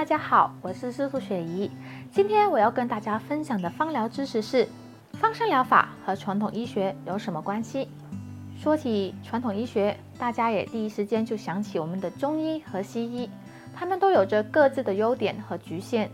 [0.00, 1.70] 大家好，我是师傅雪怡。
[2.10, 4.66] 今天我要跟大家分享的芳疗知识是：
[5.12, 7.86] 芳香疗法和传统医学有什么关系？
[8.56, 13.28] 说起传统医学，大家也第一时间就想起我们的中医和西医，
[13.76, 16.10] 他们都有着各自的优点和局限。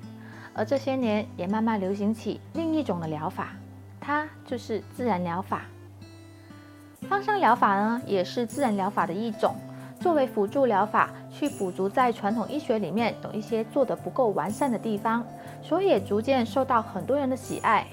[0.53, 3.50] 而这些年也慢慢流行起另一种的疗法，
[4.00, 5.62] 它就是自然疗法。
[7.03, 9.54] 芳香疗法呢，也是自然疗法的一种。
[9.98, 11.08] 作为辅助疗法，
[11.39, 15.22] 去补足在传统医学里面有一些做得不够完善的地方，
[15.63, 17.86] 所以也逐渐受到很多人的喜爱。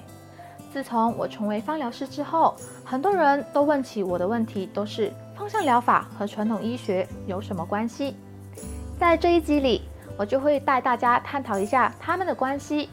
[0.72, 2.54] 自从我成为芳疗师之后，
[2.84, 8.16] 很多人都问起我的问题都是芳香疗法和传统医学有什么关系？
[8.98, 9.82] 在这一集里，
[10.16, 12.88] 我就会带大家探讨一下他们的关系。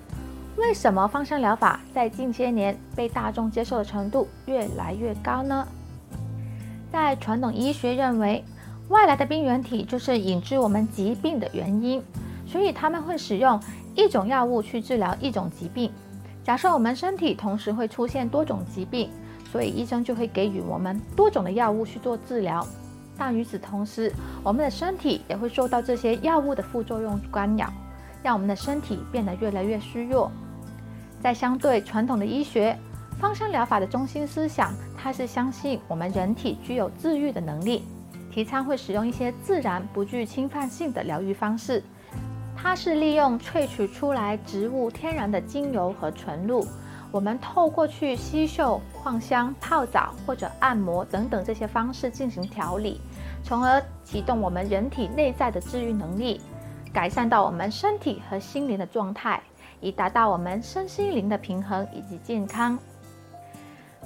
[0.58, 5.66] 为什么芳香疗法在近些年被大众接受的程度越来越高呢？
[6.92, 8.44] 在传统医学认为，
[8.92, 12.03] 外来的病原体就是引致我们疾病的原因，
[12.45, 13.58] 所以他们会使用
[13.95, 15.89] 一种药物去治疗一种疾病。
[16.44, 19.09] 假设我们身体同时会出现多种疾病，
[19.50, 22.67] 所以医生就会给予我们多种的药物去做治疗。
[23.17, 24.12] 但与此同时，
[24.44, 27.72] 我们的身体也会受到这些药物的副作用干扰，
[28.22, 30.30] 让我们的身体变得越来越虚弱。
[31.22, 32.78] 在相对传统的医学，
[33.22, 37.84] 芳香疗法的中心思想，它是相信我们人体具有治愈的能力。
[38.32, 41.84] 提倡会使用一些自然、不具侵犯性的疗愈方式。
[42.56, 46.66] 它是利用萃取出来植物天然的精油和纯露，
[47.12, 53.02] 我们透过去吸嗅、扩香、泡澡或者按摩等等这些方式进行调理，
[53.44, 56.40] 从而启动我们人体内在的治愈能力，
[56.94, 59.42] 改善到我们身体和心灵的状态，
[59.80, 62.78] 以达到我们身心灵的平衡以及健康。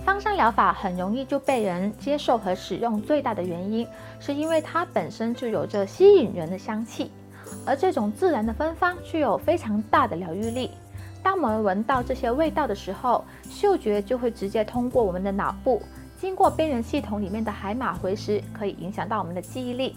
[0.04, 3.88] 芳香疗法很容易就被人接受和使用，最大的原因
[4.20, 7.12] 是因为它本身就有着吸引人的香气，
[7.66, 10.72] 而这种自然的芬芳具有非常大的疗愈力。
[11.24, 15.82] 当我们闻到这些味道的时候，嗅觉就会直接通过我们的脑部，
[16.20, 19.96] 经过边缘系统里面的海马回时，可以影响到我们的记忆力；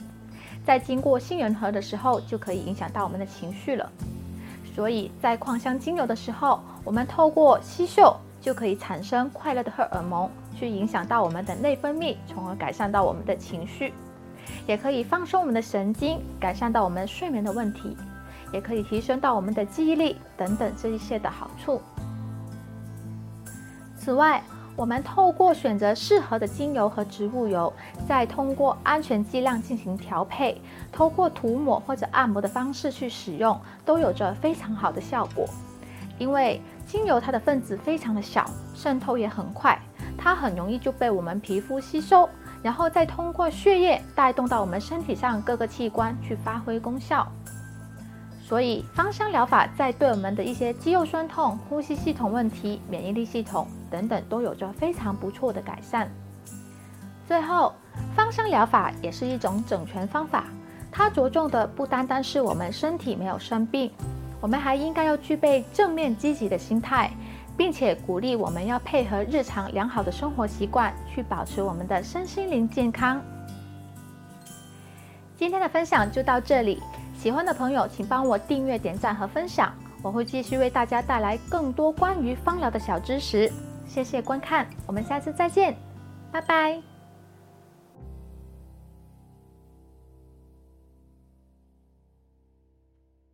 [0.65, 3.93] 在经过杏仁核的时候，就可以影响到我们的情绪了。
[4.75, 8.17] 所以在扩香精油的时候，我们透过吸嗅。
[8.41, 13.93] 就可以产生快乐的荷尔蒙，去影响到我们的内分泌，从而改善到我们的情绪，
[14.67, 17.97] 也可以放松我们的神经，改善到我们睡眠的问题，
[18.53, 21.81] 也可以提升到我们的记忆力等等这一些的好处。
[23.99, 24.43] 此外，
[24.77, 27.73] 我们透过选择适合的精油和植物油，
[28.07, 30.61] 再通过安全剂量进行调配，
[30.93, 35.45] 透过涂抹或者按摩的方式去使用，都有着非常好的效果，
[36.19, 36.61] 因为。
[36.89, 39.79] 精油它的分子非常的小，渗透也很快，
[40.17, 42.27] 它很容易就被我们皮肤吸收，
[42.63, 47.31] 然后再通过血液带动到我们身体上各个器官去发挥功效。
[48.43, 56.11] 所以芳香疗法在对我们的一些肌肉酸痛、呼吸系统问题、免疫力系统等等都有着非常不错的改善。
[57.27, 57.75] 最后，
[58.17, 60.45] 芳香疗法也是一种整全方法，
[60.91, 63.93] 它着重的不单单是我们身体没有生病。
[64.41, 67.11] 我们还应该要具备正面积极的心态，
[67.57, 73.21] 并且鼓励我们要配合日常良好的生活习惯，去保持我们的身心灵健康。
[75.37, 76.83] 今天的分享就到这里，
[77.17, 79.73] 喜欢的朋友请帮我订阅、点赞和分享，
[80.03, 83.51] 我会继续为大家带来更多关于芳疗的小知识。
[83.87, 85.77] 谢谢观看，我们下次再见，
[86.31, 86.98] 拜拜。